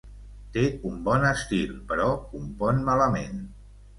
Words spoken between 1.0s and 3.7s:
bon estil, però compon malament.